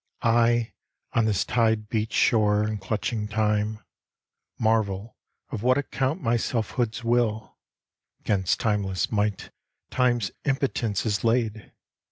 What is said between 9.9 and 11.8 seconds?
time's impotence is laid!